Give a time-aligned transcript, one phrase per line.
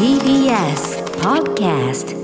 [0.00, 2.16] TBS Podcast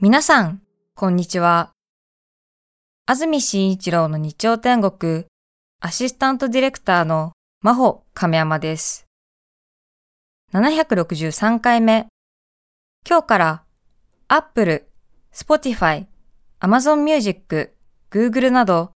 [0.00, 0.60] 皆さん、
[0.96, 1.70] こんにちは。
[3.06, 5.26] 安住紳一郎の日曜天国、
[5.78, 7.30] アシスタントディレクターの
[7.62, 9.06] 真帆亀山です。
[10.52, 12.08] 763回目。
[13.08, 13.62] 今日から
[14.26, 14.88] Apple、
[15.32, 16.06] Spotify、
[16.58, 17.76] Amazon Music、
[18.10, 18.90] Google など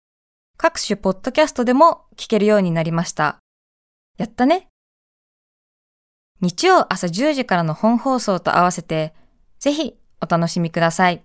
[0.58, 3.38] 各種ポッドキャストでも聞けるようになりました。
[4.18, 4.70] やったね
[6.44, 9.14] 日曜朝10時からの本放送と合わせて、
[9.60, 11.24] ぜひお楽しみください。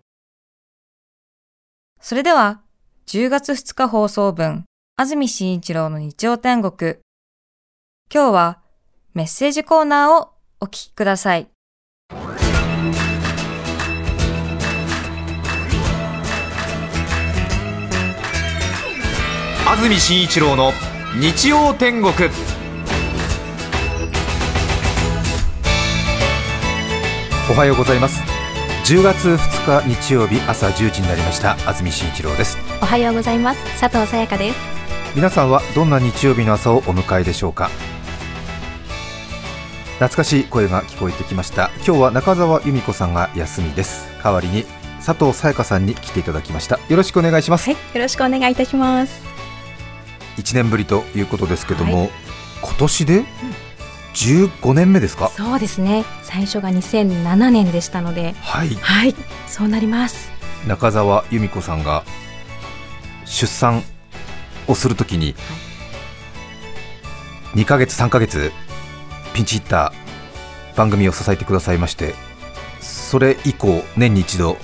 [2.01, 2.61] それでは、
[3.09, 4.65] 10月2日放送分、
[4.97, 6.99] 安住紳一郎の日曜天国。
[8.15, 8.61] 今日は
[9.13, 11.49] メッセージコーナーをお聞きください。
[19.67, 20.71] 安住紳一郎の
[21.21, 22.15] 日曜天国
[27.51, 28.21] おはようございます。
[28.85, 31.53] 10月2日日曜日朝10時になりました。
[31.67, 32.59] 安住紳一郎です。
[32.83, 33.81] おはようございます。
[33.81, 34.59] 佐藤さやかです。
[35.17, 37.71] 皆さんはどんな日曜日の朝をお迎えでしょうか？
[39.95, 41.71] 懐かしい声が聞こえてきました。
[41.87, 44.07] 今日は中澤由美子さんが休みです。
[44.23, 44.67] 代わりに
[45.03, 46.79] 佐藤さやかさんに来ていただきました。
[46.91, 47.71] よろしくお願いします。
[47.71, 49.23] はいよろしくお願いいたします。
[50.37, 52.11] 1年ぶりということですけども、はい、
[52.61, 53.25] 今年で、
[54.19, 55.29] 15年目ですか？
[55.29, 56.05] そうですね。
[56.23, 58.35] 最初が2007年でしたので。
[58.43, 59.15] はい、はい、
[59.47, 60.31] そうなります。
[60.67, 62.03] 中澤由美子さんが
[63.25, 63.85] 出産
[64.67, 65.37] をするときに、
[67.55, 68.51] 2か月3か月
[69.35, 72.15] ピンチヒッター番組を支えてくださいまして
[72.81, 74.59] それ以降年に一度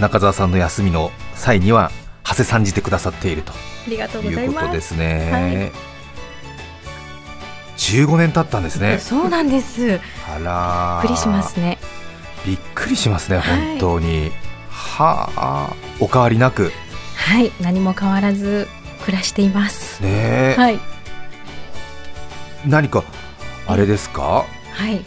[0.00, 1.90] 中澤さんの休みの際には
[2.22, 3.52] 馳せ参じてくださっていると
[3.90, 5.72] いうことですね。
[7.90, 8.98] 15年経ったんですね。
[8.98, 10.00] そうなんです。
[10.28, 11.00] あら。
[11.02, 11.78] びっくりしますね。
[12.46, 14.30] びっくりしますね、本当に。
[14.70, 16.72] はあ、お変わりなく。
[17.16, 18.66] はい、何も変わらず
[19.04, 20.02] 暮らしています。
[20.02, 20.78] ねはい。
[22.66, 23.02] 何か
[23.66, 24.44] あれですか？
[24.72, 25.00] はい。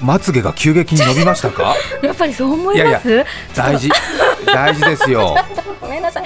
[0.00, 1.74] まつげが急激に伸びましたか？
[2.02, 3.08] やっぱりそう思います。
[3.08, 3.90] いやいや大事、
[4.46, 5.36] 大事ですよ。
[5.80, 6.24] ごめんなさい。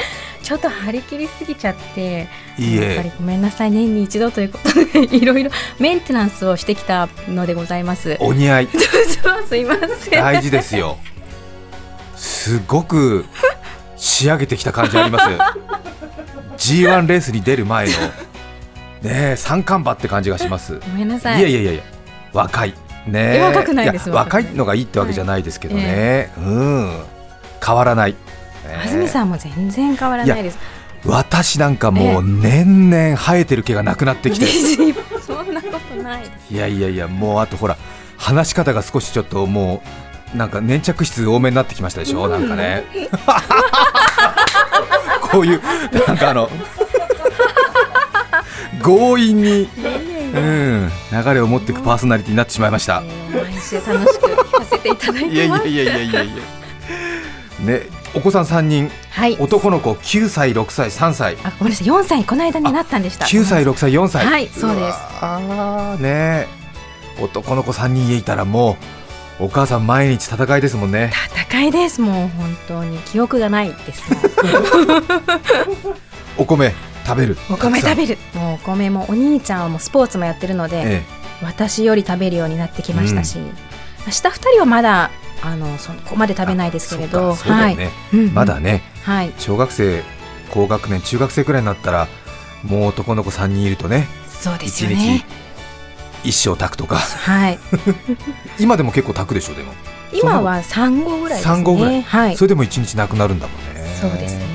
[0.51, 2.27] ちょっと張り切りすぎちゃって
[2.59, 8.17] いやっぱりごめんなさい年に一度ということでいろいろメンテナンスをしてきたのでございます。
[8.19, 8.67] お似合い。
[9.47, 10.21] すいません。
[10.21, 10.99] 大事ですよ。
[12.17, 13.27] すごく
[13.97, 15.29] 仕上げてきた感じあります。
[16.73, 17.93] G1 レースに出る前の
[19.03, 20.81] ね三冠馬って感じがします。
[20.81, 21.39] ごめんなさい。
[21.39, 21.83] いやいやいやいや
[22.33, 22.75] 若い。
[23.07, 26.31] ね若くないです若いのがいいってわけじゃないですけどね、はいえ。
[26.37, 27.05] ー、うん。
[27.65, 28.17] 変わらない
[28.77, 30.59] 安住さんも全然変わらないです。
[31.05, 34.47] 私なんかもう年々生えてる毛がなくなってきて。
[35.21, 37.77] そんなことないいやいやいやもうあとほら
[38.17, 39.83] 話し方が少しちょっとも
[40.35, 42.85] うなんか粘着質多めになってきましたでしょ、うん、なんかね。
[45.23, 45.61] こういう
[46.07, 46.51] なんかあの
[48.83, 49.69] 強引に
[50.33, 53.03] うん、流れを持っていくパーソナリティになってしまいました。
[53.05, 56.35] えー、毎週楽しく聞かせていただいていやいやいやいやいやいや。
[57.61, 57.83] ね、
[58.15, 61.37] お子さん三人、はい、男の子九歳、六歳、三歳。
[61.45, 61.87] あごめんなさい。
[61.87, 63.27] 4歳この間になったんでした。
[63.27, 64.27] 九歳、六歳、四歳。
[64.27, 64.99] はいそうです。
[65.21, 66.49] ああね
[67.21, 68.77] 男の子三人いたらも
[69.39, 71.13] うお母さん毎日戦いですもんね。
[71.49, 72.99] 戦いですもう本当に。
[72.99, 74.03] 記憶がないです
[76.37, 76.75] お米
[77.07, 77.39] 食べる。
[77.49, 78.19] お米食べる。
[78.35, 81.03] もうお米もお兄ちゃんはもうスポーツもやってるので、ええ、
[81.45, 85.11] 私より食べるようになってきましたし、うん、下二人はまだ
[85.43, 87.91] あのそこまで食べないですけれど、はい、ね、
[88.35, 90.03] まだね、はい、小学生、
[90.51, 92.09] 高学年、中学生くらいになったら、
[92.63, 95.25] もう男の子3人いるとね、そうですよね。
[96.23, 97.59] 一生炊くとか、はい、
[98.61, 99.73] 今でも結構炊くでしょでも。
[100.13, 101.55] 今は3合ぐらいですね。
[101.55, 103.97] 3合ぐらい、はい、それでも1日なくなるんだもんね。
[104.01, 104.47] そうですね。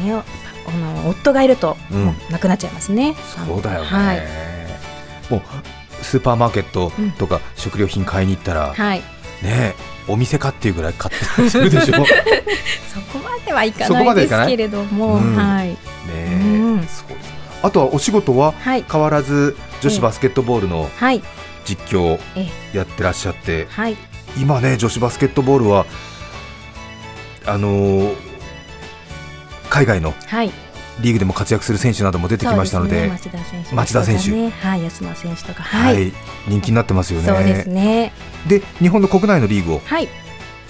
[0.68, 3.16] あの夫がいると、うん、なくなっちゃいますね。
[3.48, 4.22] そうだよね、はい、
[5.30, 5.42] もう
[6.04, 9.02] スーパーマーケットとか食料品買いに行ったら、はい、
[9.42, 9.76] ね
[10.08, 12.06] お店かっていうぐらい買ってするでしょ？
[12.94, 15.70] そこまではいかないですけれども、うん、はい。
[15.70, 16.48] ね、う
[16.78, 17.18] ん、そう
[17.64, 21.24] あとはお仕事は変わらず女子バスケットボールの、はい、
[21.66, 22.20] 実況を
[22.74, 23.98] やってらっしゃって、はい、
[24.40, 25.86] 今ね女子バスケットボールは
[27.48, 28.16] あのー、
[29.70, 30.14] 海外の
[31.00, 36.14] リーグでも活躍する選手なども出てきましたので、ね、町田選手、町田選手、はい、安間選手とか、はい、はい、
[36.48, 37.28] 人気になってますよね。
[37.28, 38.14] そうですね。
[38.48, 40.08] で、日本の国内のリーグを、はい、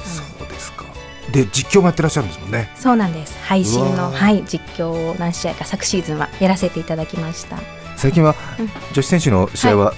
[0.03, 0.85] そうですか。
[1.31, 2.71] で、実況もやってらっしゃるんですもんね。
[2.75, 3.37] そうなんです。
[3.43, 7.57] 配信のはい実況を何試合か昨シーズンはやらせていただきました。
[7.97, 9.95] 最近は、うん、女子選手の試合は、はい、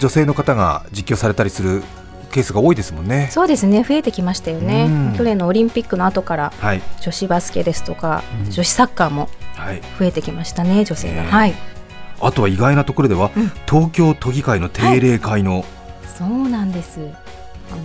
[0.00, 1.82] 女性の方が実況されたりする
[2.30, 3.28] ケースが多いですもんね。
[3.30, 5.14] そうですね、増えてきましたよね。
[5.16, 9.28] 去年のオリンピックの後から、はい、女子バスケですとか、うん、女子サッカーも
[9.98, 11.24] 増えてきましたね、女性が。
[11.24, 11.54] はい。
[12.20, 15.64] あとは意外なところでは、うん、東京都議会の定例会の、はい、
[16.18, 17.00] そうなんです。
[17.00, 17.82] あの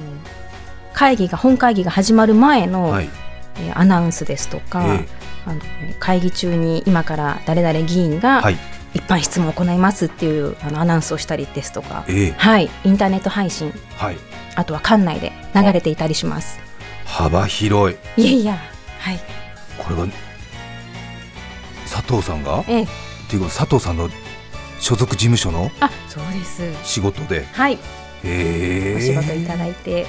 [0.94, 3.10] 会議が本会議が始まる前の、はい、
[3.58, 5.08] えー、アナウンスですとか、えー、
[5.46, 5.62] あの
[6.00, 8.58] 会議中に今から誰々議員が、はい、
[8.94, 14.18] 一般質問を行いますっていうあのアナウンスをしたりですとか、えー、はい、インターネット配信、はい、
[14.56, 16.60] あとは館内で流れていたりします。
[17.06, 18.22] 幅広い。
[18.22, 18.58] いやいや
[19.00, 19.20] はい。
[19.78, 20.08] これは
[21.92, 22.88] 佐藤さんが、ええ、っ
[23.30, 24.10] ていうか佐藤さんの
[24.80, 26.62] 所属事務所のあそうです。
[26.84, 27.46] 仕事で。
[27.54, 27.74] はい。
[27.74, 30.06] えー、お仕事いただいて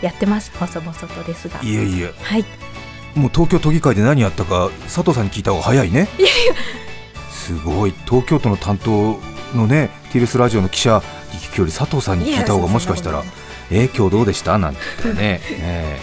[0.00, 0.50] やってます。
[0.58, 1.60] 細々とですが。
[1.62, 2.12] いえいえ。
[2.20, 2.44] はい。
[3.14, 6.08] もう東京都議会で何やったか佐藤さんに聞いた方が早いね。
[6.18, 6.54] いやいや。
[7.30, 7.94] すごい。
[8.06, 9.18] 東京都の担当
[9.54, 13.22] のね TBS ラジオの記者に聞くより佐藤さんに聞いた方がもしかしたら
[13.70, 14.58] えー、今日どうでした？
[14.58, 15.98] なんて言ってね、え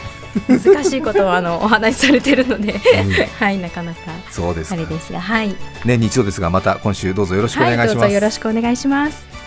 [0.48, 2.80] ー、難しいことをあのお話しされてるので、うん、
[3.40, 4.00] はいなかなか。
[4.32, 5.56] そうですあれですがはい。
[5.86, 9.39] 年に一度ですがまた今週どうぞよろしくお願いします、はい、どうぞよろしくお願いします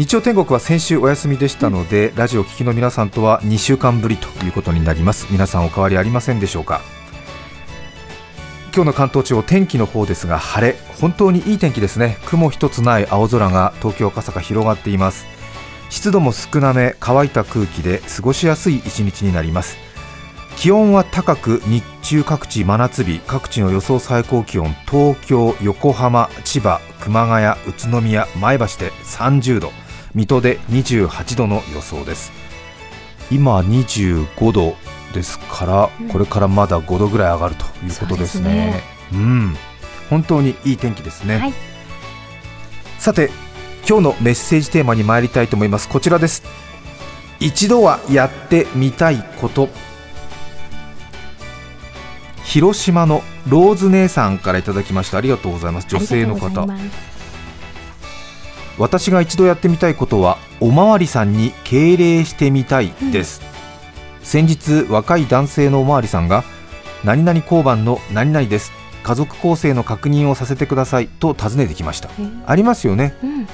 [0.00, 5.26] 日曜天国は先週お休みでしたので、うん、ラジオ聴きの皆さんとは2週間ぶりということになります。
[5.30, 6.80] 皆さんお変わりありませんでしょうか。
[8.74, 10.78] 今日の関東地方天気の方ですが晴れ。
[11.02, 12.16] 本当にいい天気ですね。
[12.24, 15.26] 雲一つない青空が東京赤坂広がっています。
[15.90, 19.76] 湿度も少なめ乾いた空気で過ごしやすい一日になります。
[20.56, 23.18] 気温は高く日中各地真夏日。
[23.26, 29.79] 各地の予想最高気温東京横浜千葉熊谷宇都宮前橋で30度
[30.14, 32.32] 水戸で28度の予想です
[33.30, 34.74] 今25度
[35.12, 38.48] ですから、うん、これからまだ5度ぐらい上がるということですね。
[38.48, 39.56] ねうん、
[40.08, 41.38] 本当にいい天気ですね。
[41.38, 41.52] はい、
[42.98, 43.30] さて、
[43.88, 45.88] 今日のメッセージテーマに参りたいと思います。
[45.88, 46.42] こちらです。
[47.40, 49.68] 一度はやってみたいこと。
[52.44, 55.18] 広島のローズ姉さんからいただきました。
[55.18, 55.86] ありがとうございます。
[55.88, 56.66] 女性の方。
[58.80, 63.42] 私が一度やってみたいことはおまわりさんに敬礼してみたいです、
[64.22, 66.44] 先日若い男性のおまわりさんが
[67.04, 68.72] 何々交番の何々です。
[69.02, 71.08] 家族構成の確認をさせてください。
[71.08, 72.08] と尋ねてきました。
[72.46, 73.48] ありますよね、うん、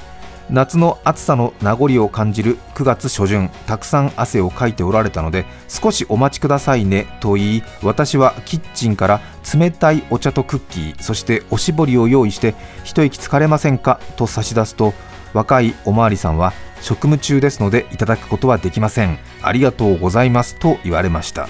[0.49, 9.21] 夏の暑さの名残を感じる9月初旬たくさん汗をかいておられたので少しお待ちくださいねと言い私はキッチンから
[9.53, 13.99] 冷たいお茶とクッキーそしておしぼりを用意して一息つかれませんか？
[14.15, 14.93] と差し出すと
[15.37, 16.51] 若いおまわりさんは
[16.81, 19.19] 職務中ですのでいただくことはできません。
[19.43, 21.47] ありがとうございますと言われました。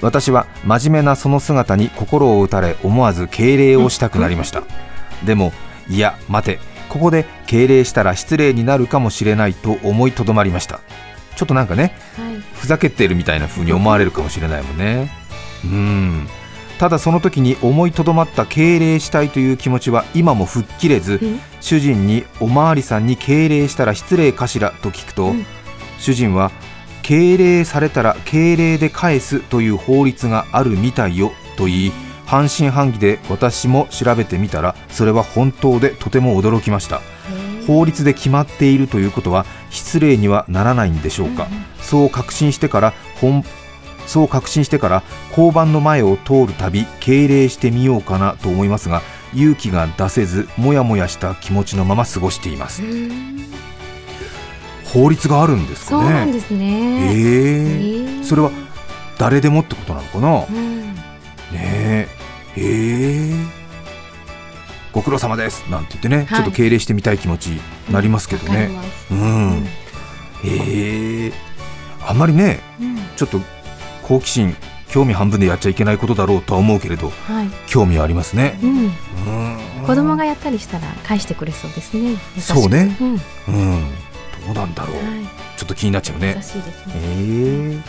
[0.00, 4.64] 私は真面目なその姿に心を打たれ思わず敬礼をしたくなりました。
[5.24, 5.52] でも
[5.88, 6.72] いや待て。
[6.88, 10.80] ここで敬礼したら失礼になるかもしれないと思いとどまりました。
[11.36, 15.10] ちょっとなんかね、はい、ふざけてるみたいな風に思われるかもしれないもんね。
[15.64, 16.28] うん
[16.82, 21.20] ただその時に思いとどまった敬礼したいという気持ちは今も吹っ切れず
[21.60, 25.46] 主人におまわりさんに敬礼したら失礼かしらと聞くと、うん、
[26.00, 26.50] 主人は
[27.02, 31.92] 敬礼されたら敬礼で返すという法律があるみたいよと言い
[32.26, 37.00] 半信半疑で私も調べてみたらそれは本当でとても驚きました。
[37.68, 43.44] 法律で決まっているということは失礼にはならないんでしょうか、うん、そう確信してから本
[44.06, 49.02] そう確信してから交番の前を通るたび敬礼してみようかなと思いますが
[49.34, 52.82] 勇気が出せずもやもやした気持ちのまま過ごしています。
[54.92, 56.02] 法律があるんですかね。
[56.02, 57.10] そうなんですね。
[57.10, 58.50] えー、えー、それは
[59.18, 60.98] 誰でもってことなのかな、うん、ね
[61.52, 62.08] え。
[62.56, 63.46] えー、
[64.92, 65.64] ご苦労様です。
[65.70, 68.68] なんて言ってね、はい、ちょっと敬礼してみたい気持ちになりますけどね、
[69.10, 69.66] うん、うん、
[70.44, 71.32] えー、
[72.06, 73.40] あんまりね、うん、ちょっと
[74.12, 74.54] 好奇心
[74.88, 82.16] 興味半分でやっちゃいけないことだろうとは思うけれど、はい、興味はありますね、うん、子供がやったりしたら返してくれそうですね。
[82.38, 83.18] そうね、うん、うん、
[84.46, 85.24] どうなんだろう、はい、
[85.56, 86.34] ちょっと気になっちゃうね。
[86.36, 87.82] 優しいですね、えー、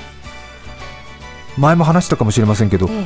[1.57, 3.05] 前も話したかもしれませんけど、えー、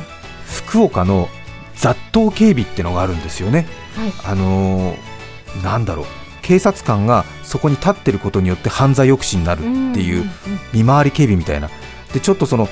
[0.68, 1.28] 福岡の
[1.74, 6.06] 雑踏警備ってのがあるんですよね、はい、あのー、なんだろう。
[6.42, 9.58] 警察官がそこに立ってることによって犯罪抑止になる
[9.90, 10.24] っていう
[10.72, 11.68] 見回り警備みたいな。
[12.14, 12.68] でちょっとその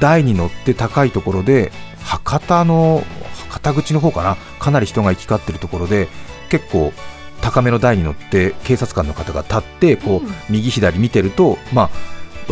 [0.00, 3.02] 台に乗って高いところで博多の
[3.48, 4.36] 博多口の方かな？
[4.58, 6.08] かなり人が行き交ってるところで
[6.50, 6.92] 結構
[7.40, 11.90] 高めの台に乗って警察官の方が立ってこう右左見てるとまあ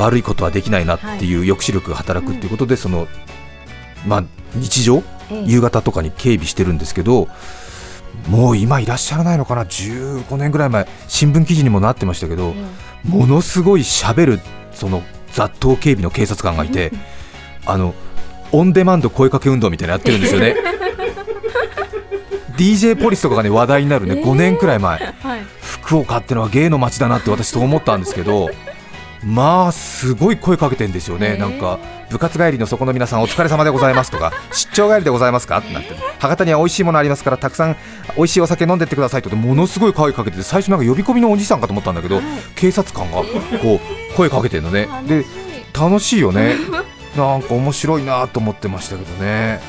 [0.00, 3.08] 悪いことはできないなっていう抑止力が働くっていうことでその
[4.06, 4.24] まあ
[4.54, 5.02] 日常？
[5.44, 7.28] 夕方とかに警備してるんですけど
[8.28, 12.54] もう今いらっしゃらないのかな？15年ぐらい前新聞記事にもなってましたけど
[13.04, 14.40] ものすごいしゃべる
[14.72, 16.92] その雑踏警備の警察官がいて
[17.66, 17.94] あの
[18.52, 20.56] オンデマンド声かけ運動みたいなやってるんですよね。
[22.56, 25.14] DJ ポリスとかがね話題になるね5年くらい前、
[25.60, 28.48] 福岡ってのは芸の街だなって私と思ったんですけど
[29.22, 35.58] まあすごい声かけてんですよね、なんか部活帰りのそこの皆さんお疲れ様でございますとか 出張帰りでございますか？
[35.58, 37.76] ってなって博多には美味しいものありますからたくさん
[38.16, 42.22] 美味しいお酒飲んでってくださいとものすごい声かけてて最初なんか呼び込みのおじさんかと思ったんだけど、
[42.54, 43.18] 警察官が
[43.60, 44.88] こう声かけてるのね。
[45.06, 45.26] で
[45.78, 46.56] 楽しいよね
[47.16, 49.60] なんか面白いなと思ってましたけどね。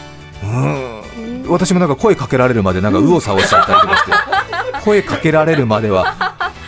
[0.44, 1.44] うん。
[1.50, 4.12] 私もなんか声かけられるまでなんか右往左往しちゃったりとかして。
[4.84, 6.16] 声かけられるまでは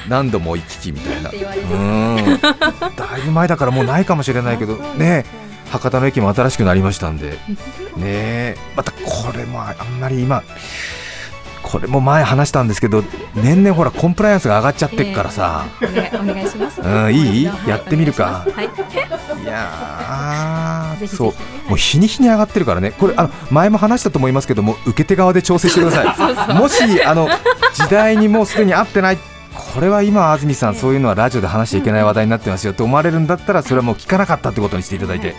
[0.09, 1.29] 何度も行き来みたいな。
[1.29, 2.39] うん。
[2.95, 5.25] だいぶ前だからもうないかもしれないけどね。
[5.71, 7.37] 博多の駅も新しくなりましたんで。
[7.95, 10.43] ねまたこれもあんまり今
[11.69, 13.03] これも前話したんですけど
[13.35, 16.81] 年々ほらコンプライアンスが上がっちゃってっからさ、えー、お願いします。
[16.81, 17.43] うんいい？
[17.43, 21.33] やってみるか、はい、いやそう。
[21.69, 22.91] もう日に日に上がってるからね。
[22.91, 26.53] これあの前も話したと思いますけども受け手側で調整してください。
[26.57, 27.29] もしあの
[27.75, 29.17] 時代にもうすでに合ってない
[29.53, 35.35] これは今、安住さん、そういうのはラジオで話しちゃいけない話題になってますよって思われるんだったら、それはもう聞かなかったってことにしていただいて、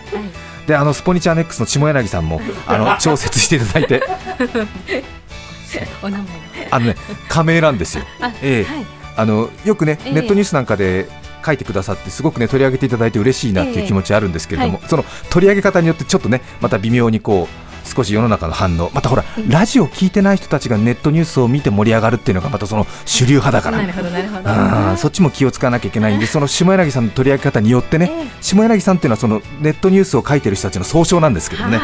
[0.67, 4.03] であのスポニチャーネックスの下柳さんもあの 調節していただいて、
[6.71, 6.97] あのね、
[7.29, 8.05] 仮名なんですよ。
[8.43, 9.01] ええ。
[9.17, 11.09] あのよくね、ネットニュースなんかで
[11.45, 18.91] 書いてくださってすごくね取り上げていただいて嬉しいなっていう気持ちあるんですけれども、その取り上げ方によってちょっとねまた微妙にこう少し世の中の反応。
[18.95, 23.79] またほら、ラジオ聞いてない人たちがネットニュースを見て盛り上がるっていうのがまたその主流派だから。
[23.79, 24.97] なるほどなるほど。
[24.97, 31.81] そっちも気を使わなきゃいけないんで その下柳さんの取り上げ方によってね、下柳さんっていうのはそのネットニュースを書いてる人たちの総称なんですけどね。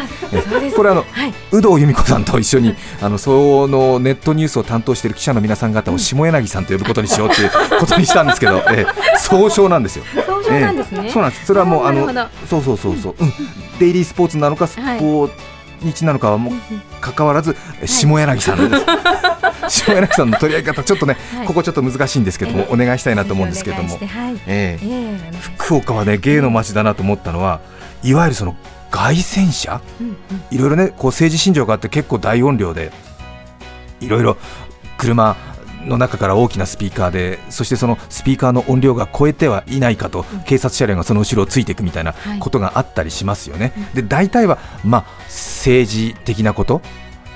[0.77, 1.05] これあの、
[1.53, 7.51] 有働由美子さんと一緒にあのそのネットニュースを担当している記者の皆さん方を下柳さんと呼ぶことにしようっていう
[7.81, 8.87] ことにしたんですけど、 え
[9.19, 10.05] 総称なんですよ。
[10.27, 11.47] 総称なんですね、そうなんです。
[11.47, 12.07] それはもうあの
[12.49, 13.33] そうそうそうそう、うん、
[13.79, 16.53] デイリースポーツなのかスポーツ日なのかはも
[17.01, 18.85] かかわらず下柳さんです、
[19.85, 21.17] 下柳さんの取り上げ方ちょっとね、
[21.47, 23.99] ここちょっと難しいんですけども、お願いしたいなと思うんですけども、
[24.47, 25.31] ええ。
[25.41, 27.61] 福岡はね芸の街だなと思ったのは
[28.03, 28.57] いわゆるその
[28.91, 29.81] 凱旋車、
[30.51, 32.93] いろいろねこう政治信条があって結構大音量で
[34.01, 34.37] いろいろ
[34.99, 35.37] 車
[35.87, 43.73] の中から大きなスピーカーでそしてそのスピーカーの音量が超えてはいないかと、警察車両がその後ろをついていくみたいなことがあったりしますよね。
[43.95, 46.83] で大体は、まあ、政治的なこと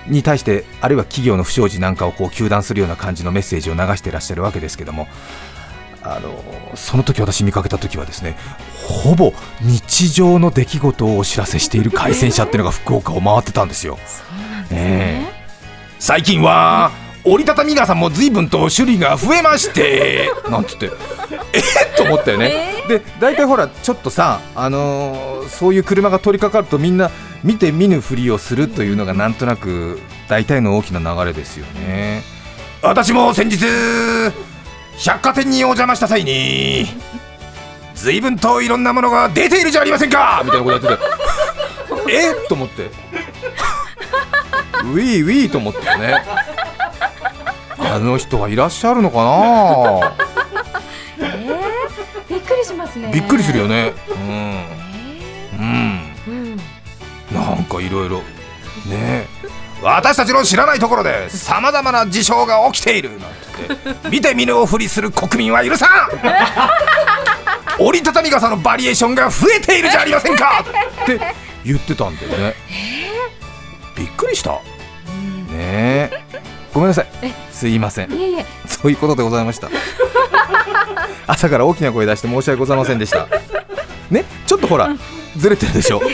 [0.07, 5.07] に対してあるいは企業の不祥事なんかをこう糾弾するような感じのメッセージを流していらっしゃるわけですけども
[6.03, 6.43] あの
[6.75, 8.37] その時私見かけた時はですね
[8.89, 13.99] ほぼ日常の出来事をお知らせしている回線車っていうのが福岡を回ってたんですよ。
[14.07, 14.23] す
[14.73, 16.91] ね、えー、最近は
[17.25, 20.91] 折りたたみ傘も随分と種類が増えましてなんつって。
[21.53, 21.59] え？
[21.59, 21.63] っ
[21.97, 22.87] と思ったよね、え？
[22.87, 27.11] ー、で大体ほらちょっとさ、あのー、そういう車が通りかかるとみんな
[27.45, 32.23] 見て見ぬふりをするというのがなんとなく大体の大きな流れですよね。
[32.83, 33.59] 私も先日
[35.05, 36.87] 百貨店にお邪魔した際に
[37.95, 41.05] 随分といろんなものが出ているじゃありませんかみたいなことやって
[42.09, 42.13] て。
[42.17, 42.33] え？
[42.33, 42.91] っと思って。
[44.85, 46.25] ウィーウィーと思ってね
[47.91, 50.15] あの人はいらっしゃるのかな？
[51.19, 53.11] えー、びっくりしますね。
[53.13, 53.93] びっくりするよね。
[54.09, 54.67] うん、
[55.59, 55.63] う
[56.31, 56.57] ん。
[57.33, 58.23] なんかいろいろ
[58.87, 59.27] ね。
[59.83, 63.11] 私たちの知らないところでさまざまな事象が起きている。
[63.11, 63.21] なん
[64.03, 65.89] て見て見ぬをふりする国民は許さん。
[67.83, 70.63] 折りたたみ傘のバリエーションが増えているじゃありませんか。
[71.03, 71.19] って
[71.65, 72.55] 言ってたんだよね、
[73.97, 74.51] びっくりした。
[74.51, 74.59] ね。
[75.53, 76.11] え
[76.75, 77.07] ごめんなさい
[77.61, 78.09] すいません。
[78.67, 79.69] そういうことでございました。
[81.29, 83.29] 朝から大きな声出して申し訳ございませんでした。
[84.11, 84.25] ね？
[84.47, 84.89] ちょっとほら
[85.37, 85.99] ずれてるでしょ？
[86.01, 86.09] 面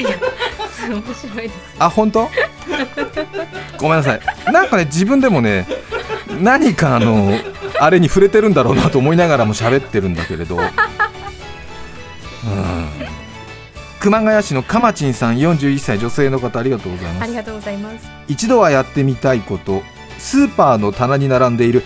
[1.15, 1.55] 白いです。
[1.79, 2.29] あ本当？
[3.79, 4.21] ごめんなさい。
[4.53, 5.69] なんかね自分でもね
[6.41, 7.33] 何かあの
[7.79, 10.57] あれに触れてるんだろうなと思いながらも喋ってるんだけれど。
[10.57, 10.67] うん。
[14.01, 17.23] 熊谷市のかまちんさん41歳女性の方ありがとうございます。
[17.23, 18.09] ありがとうございます。
[18.27, 19.83] 一度はやってみたいこと
[20.19, 21.83] スーパーの棚に並んでいる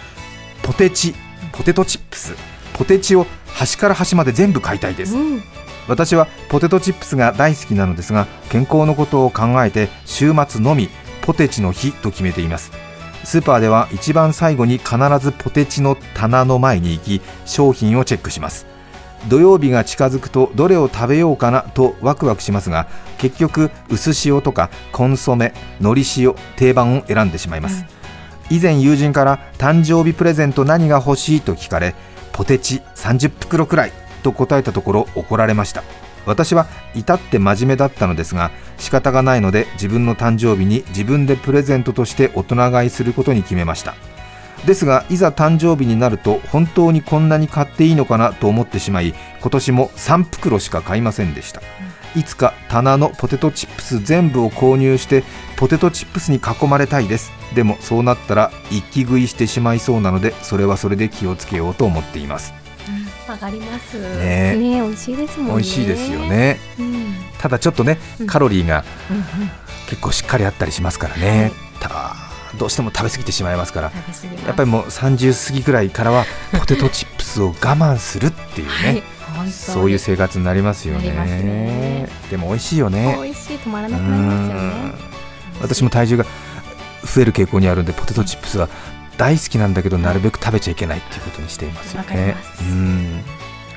[0.62, 1.14] ポテチ
[1.52, 2.34] ポテトチップス。
[2.74, 5.42] ポテチを端から端まで全部買いたいです、うん。
[5.88, 10.88] 私はポテトチップスが大好きなのですが健康のことを考えて週末のみ
[11.22, 12.72] ポテチの日と決めています。
[13.24, 18.66] スーパーでは一番最後に必ずポテチの棚の前に行き商品をチェックします。
[19.28, 27.86] 土曜日が近づくとどれを食べようかなとワクワクしますが結局薄塩とかコンソメ海苔塩定番を選んでしまいます、うん、
[28.50, 31.94] 以前友人から誕生日プレゼント何が欲しいと聞かれ
[32.32, 33.92] ポテチ30袋くらい
[34.22, 35.82] と答えたところ怒られました。
[36.26, 43.94] 私は至って真面目だったのですが仕方がないので自分の誕生日に自分でプレゼントとして大人買いすることに決めました。
[44.66, 51.62] ですがいざ誕生日になると本当にこんなに買っていいのかなと思ってしまい今年も3袋しか買いませんでした、
[52.16, 55.22] いつか棚のポテトチップス全部を購入して
[55.56, 57.32] ポテトチップスに囲まれたいです。
[57.54, 62.52] でもそうなったら一気食いしてしまいそうなのでそれはそれで気をつけようと思っています。
[63.28, 63.98] わかります。
[64.18, 64.56] ね。
[64.56, 65.52] ね美味しいですもんね。
[65.54, 68.84] 美味しいですよね、うん、ただちょっとねカロリーが
[69.88, 71.52] 結構しっかりあったりしますからね、
[72.52, 73.92] うん、どうしても食べ過ぎてしまいますから。
[74.46, 76.24] やっぱりもう30過ぎぐらいからは
[76.58, 79.02] ポテトチップスを我慢するっていうね、はい、
[79.50, 83.18] そういう生活になりますよね、ね、でも美味しいよね。
[83.22, 83.56] 美味しい。
[83.56, 85.10] 止まらなくなりますよね。
[85.60, 86.24] 私も体重が
[87.04, 88.68] 増える傾向にあるんでポテトチップスは
[89.16, 92.36] 大好きなんだけどなるべく食べちゃいけないっていうことにしていますよね。
[92.62, 93.22] うん。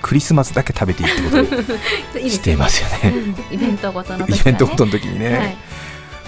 [0.01, 3.13] クリスマスだけ食べていいってことに していますよね。
[3.51, 5.57] イベントごとの時、ね、イベントごとの時にね、はい、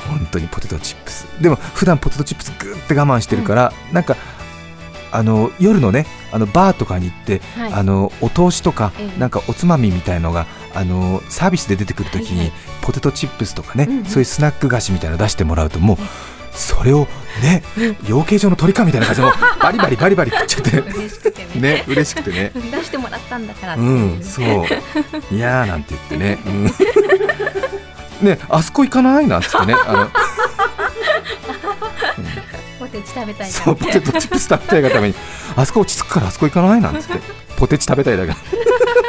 [0.08, 1.28] 本当にポテトチップス。
[1.40, 4.16] でも普段ポテトチップスぐーって我慢してるから、うん、なんか
[5.16, 15.98] あの夜のねあのバーとかに行って、はい、あのお通しとか、ええ、なんかおつまみみたいのがあのサービスで出てくるときに、はいはい、ポテトチップスとかね、うんうん、そういうスナック菓子みたいなの出してもらうともう。
[16.56, 17.06] それを
[17.44, 17.64] ね
[18.08, 20.80] 養鶏場の鳥かみたいな感じの バリバリバリバリ食っちゃって。
[20.80, 21.62] 嬉しくてね。
[21.62, 22.52] ね嬉しくてね。
[22.54, 23.80] 出してもらったんだからう。
[23.82, 24.46] んそう。
[25.36, 26.66] いやーなんて言ってね、うん、
[28.26, 29.28] ねあそこ行かない？
[29.28, 29.76] なんつってね。
[29.86, 30.12] あのポ
[32.96, 35.16] テチ食べたいそうポテトチップス食べたいがために
[35.56, 37.20] あそこ落ち着くからあそこ行かないなんつって。
[37.58, 38.36] ポテチ食べたいだか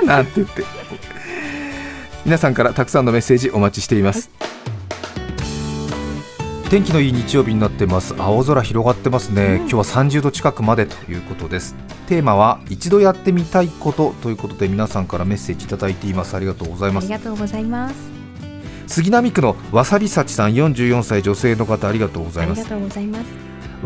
[0.05, 0.07] ら。
[0.17, 0.65] なんて言って。
[2.25, 4.31] 皆さんからたくさんのメッセージお待ちしています、
[6.71, 8.15] 天気のいい日曜日になってます。
[8.19, 11.77] 青空広がってますね、うん、今日は30度近くまでということです。
[12.09, 16.35] テーマは一度やってみたいことということで皆さんからメッセージいただいています。
[16.35, 17.05] ありがとうございます。
[17.05, 17.95] ありがとうございます。
[18.89, 22.61] 杉並区のわさび幸さん44歳女性の方ありがとうございます。
[22.61, 23.27] ありがとうございます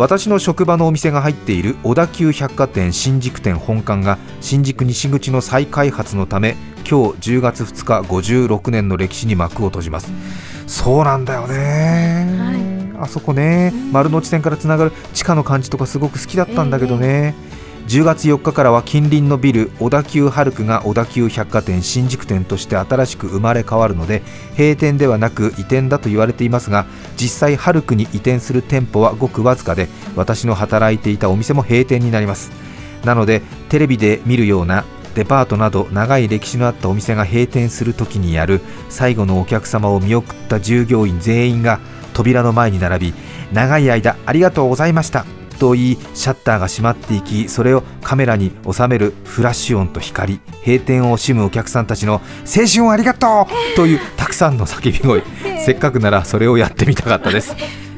[0.00, 6.56] 私の職場のお店が入っている小田急百貨店新宿店本館が新宿西口の再開発のため
[6.90, 13.04] 今日10月2日56年の歴史に幕を閉じます、うん、そうなんだよね、はい。
[13.04, 24.23] あそこね、丸の内線からつながる地下の感じとかすごく好きだったんだけどね、えー、10月4日からは近隣のビル小田急ハルクが小田急百貨店新宿店として新しく生まれ変わるので
[24.57, 32.51] 閉店ではなく移転だと言われていますが実際ハルクに移転する店舗はごくわずかで私の働いていたお店も閉店になります。
[33.05, 41.81] なのでテレビで見るようなデパートなど長い歴史のあったお店が閉店するときにやる最後のお客様を見送った従業員全員が
[42.14, 43.14] 扉の前に並び
[43.53, 45.39] 長い間ありがとうございました。
[45.61, 55.23] と言いシャッターが閉まっていきそれをカメラに収めるフラッシュ音と光閉店を惜しむお客さんたちの青春をありがとうというたくさんの叫び声。
[55.64, 57.55] せっかくならそれをやってみたかったです。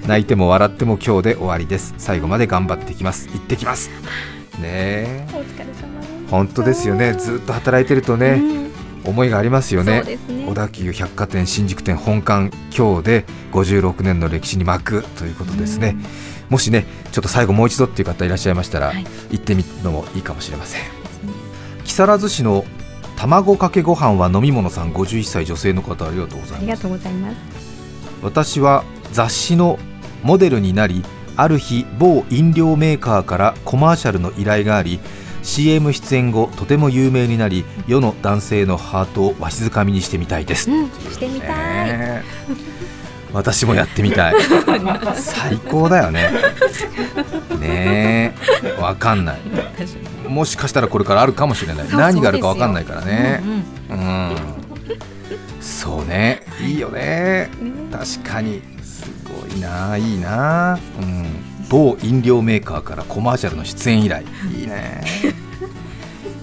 [0.06, 1.94] 泣いても笑っても今日で終わりです。
[1.96, 3.28] 最後まで頑張ってきます。
[3.28, 3.88] 行ってきます。
[3.88, 5.26] ねえ。
[6.28, 7.12] 本当ですよね。
[7.14, 8.72] ずっと働いてるとね、うん。
[9.04, 15.96] 思いがありますよね、ね、小田急百貨店新宿店本館今日で56年の歴史に幕ということですね、
[16.48, 20.82] もしねちょっと最後もう一度っていう方いらっしゃいましたら、はい、行ってみるのもいいかもしれません、
[21.84, 22.64] 木更津市の
[23.16, 26.56] 卵かけご飯は飲み物さん51歳女性の方ありがとうございます。
[26.56, 27.36] ありがとうございます。
[28.22, 29.78] 私は雑誌の
[30.22, 31.04] モデルになり
[31.36, 35.00] ある日某飲料メーカーからコマーシャルの依頼があり
[35.42, 42.22] CM 出演後とても有名になり世の男性のハートをわしづかみにしてみたいです、うん、してみたい、
[43.32, 44.34] 私もやってみたい。
[45.16, 46.30] 最高だよね。
[47.60, 48.80] ねえ。
[48.80, 49.40] わかんない。
[50.28, 51.86] もしかしたらこれからあるかもしれない。
[51.90, 53.42] 何があるかわかんないからね。
[53.90, 54.36] うん、うん、
[55.60, 56.42] そうね。
[56.60, 57.50] いいよね。
[57.90, 58.62] 確かに。
[58.82, 59.96] すごいな。
[59.96, 60.78] いいな。
[61.00, 61.26] うん。
[61.68, 64.26] 某飲料メーカーからコマーシャルの出演依頼。
[64.54, 65.02] いいね。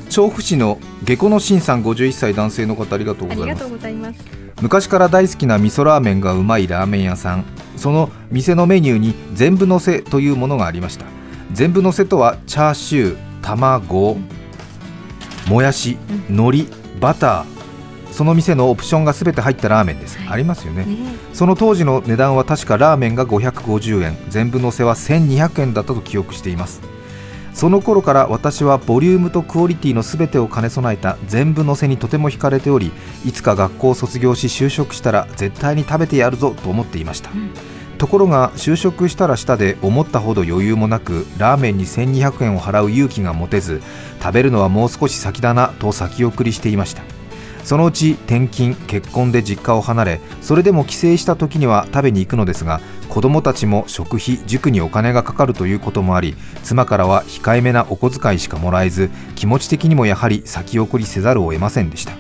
[0.10, 4.20] 調布市の下戸の新さん51歳男性の方ありがとうございます
[4.62, 7.46] 昔から大好きな味噌ラーメンがうまいラーメン屋さん。
[7.78, 11.06] その店のメニューに全部のせというものがありました。
[11.54, 14.18] 全部のせとはチャーシュー卵
[15.48, 15.98] もやし
[16.30, 17.60] 海苔バター。
[18.12, 20.98] その店のオプションが全て入ったラーメンです、はい、ありますよね、ね、
[21.32, 24.18] その当時の値段は確かラーメンが550円。
[24.30, 26.82] 全部のせは1200円だったと記憶しています
[27.60, 32.90] その頃から私はボリュームとクオリティの全てを兼ね備えた全部のせにとても惹かれており
[33.26, 37.50] いつか学校を卒業し就職したら絶対に食べてやるぞと思っていました、うん。
[37.98, 43.82] ところが就職したらしたで思ったほど余裕もなくラーメンに1200円を払う勇気が持てず
[44.22, 47.19] 食べるのはもう少し先だなと先送りしていました
[47.70, 62.14] そのうち転勤結婚で実家を離れそれでも帰省した時には食べに行くのですが子供たちも食費塾にお金がかかるということもあり妻からは控えめなお小遣いしかもらえず気持ち的にもやはり先送りせざるを得ませんでした。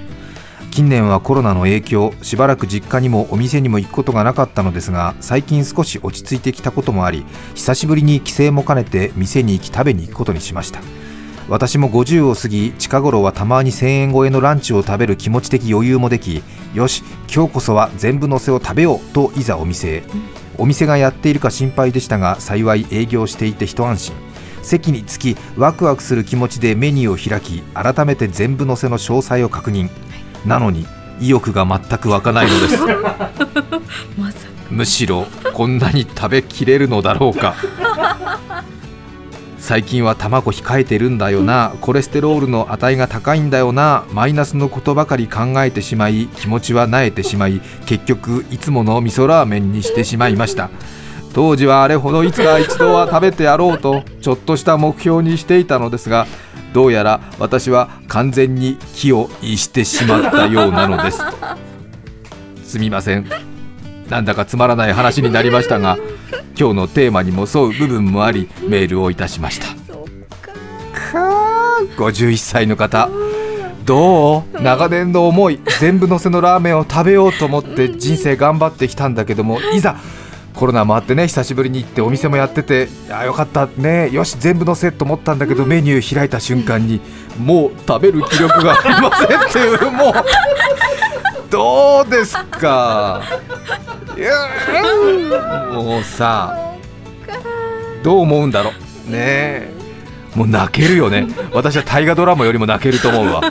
[0.69, 10.79] 近年はコロナの影響しばらく実家にもお店にも行くことがなかったのですが最近少し落ち着いてきたこともあり久しぶりに帰省も兼ねて店に行き食べに行くことにしました。
[11.49, 16.43] 私も50を過ぎ近頃はたまに1000円超えのランチを食べる気持ち的余裕もでき
[16.75, 20.03] よし今日こそは全部のせを食べようといざお店へ。
[20.59, 24.15] お店がやっているか心配でしたが幸い営業していて一安心。
[24.61, 29.89] 席につきワクワクする気持ちでメニューを開き改めて全部のせの詳細を確認。
[30.45, 30.85] なのに
[31.19, 32.83] 意欲が全く湧かないのです。
[34.69, 37.55] むしろこんなに食べきれるのだろうか
[39.59, 41.73] 最近は卵控えてるんだよな。
[41.81, 44.05] コレステロールの値が高いんだよな。
[44.13, 50.69] マイナスのことばかり考えてしまい気持ちは萎えてしまい結局いつもの味噌ラーメンにしてしまいました。
[51.33, 56.25] 当時はあれほどいつか一度は食べてやろうとちょっとした目標にしていたのですが
[56.73, 61.21] どうやら私は完全に気を逸してしまったようなのです。
[62.63, 63.27] すみません。
[64.09, 65.99] なんだかつまらない話になりましたが
[66.57, 69.67] 今日のテーマにも沿う部分もありメールをいたしました。
[71.97, 73.09] 51歳の方。
[73.85, 74.61] どう？
[74.61, 79.95] 長年の思い全部のせのラーメンを食べようと思って人生頑張ってきたんだけどもいざ
[80.53, 84.09] コロナもあってね久しぶりに行ってお店もやっててあよかったね。
[84.11, 87.01] よし全部のせと思ったんだけどメニュー開いた瞬間に
[87.39, 90.13] もう食べる気力がありませんっていうもう
[91.49, 93.21] どうですか？
[95.73, 96.75] もうさ
[98.03, 98.71] どう思うんだろ
[99.07, 99.11] う？
[99.11, 99.69] ね
[100.35, 101.27] もう泣けるよね。
[101.51, 103.41] 私は大河ドラマよりも泣けると思うわ。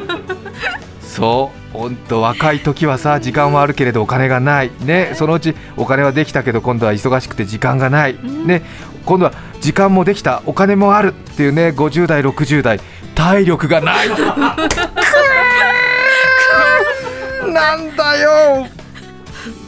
[1.03, 1.59] そう。
[1.73, 4.71] 本当若い時はさ時間はあるけれどお金がない。
[4.85, 8.17] ねそのうちお金はできたけど今度は忙しくて時間がない。
[8.23, 8.63] ね
[9.05, 10.43] 今度は時間もできた。
[10.47, 11.71] お金もあるっていうね。
[11.71, 12.81] 50代60代。
[13.15, 14.09] 体力がない。
[17.53, 18.67] なんだよ。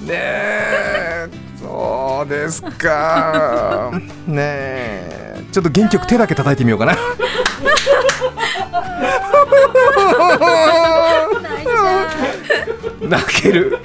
[0.07, 3.93] ねえそうですか。
[4.27, 6.97] ねえちょっと元気よく手だけ叩いてみようかな。
[13.01, 13.79] 泣ける。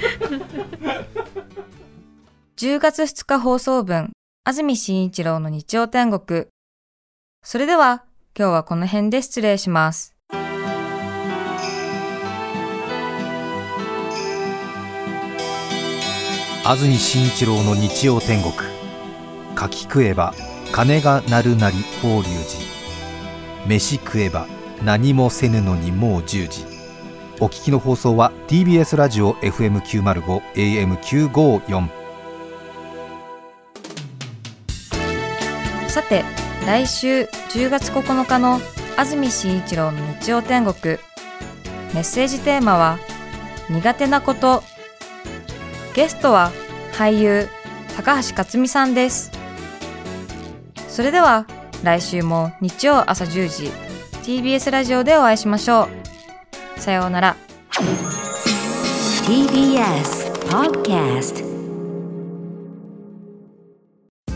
[2.57, 4.11] 10月2日放送分
[4.43, 6.47] 安住紳一郎の日曜天国。
[7.43, 8.05] それでは
[8.37, 10.14] 今日はこの辺で失礼します
[16.67, 18.51] 安住紳一郎の日曜天国。
[19.53, 20.33] 柿食えば
[20.71, 23.67] 鐘が鳴るなり法隆寺。
[23.67, 24.47] 飯食えば
[24.83, 26.65] 何もせぬのにもう10時。
[27.39, 31.87] お聞きの放送は TBS ラジオ FM905 AM954
[35.87, 36.23] さて
[36.65, 38.59] 来週10月9日の
[38.97, 40.97] 安住紳一郎の日曜天国。
[41.93, 42.97] メッセージテーマは
[43.69, 44.63] 苦手なこと
[45.95, 46.51] ゲストは
[46.91, 47.47] 俳優
[47.95, 49.31] 高橋克実さんです。
[50.89, 51.47] それでは
[51.83, 53.71] 来週も日曜朝10時
[54.23, 55.87] TBS ラジオでお会いしましょ
[56.77, 56.79] う。
[56.81, 57.37] さようなら。
[59.25, 61.44] TBS Podcast